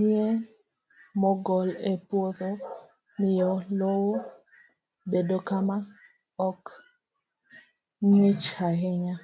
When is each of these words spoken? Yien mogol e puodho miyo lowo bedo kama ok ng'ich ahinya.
Yien 0.00 0.36
mogol 1.20 1.68
e 1.90 1.92
puodho 2.08 2.50
miyo 3.18 3.50
lowo 3.78 4.14
bedo 5.10 5.36
kama 5.48 5.76
ok 6.48 6.62
ng'ich 8.08 8.46
ahinya. 8.68 9.14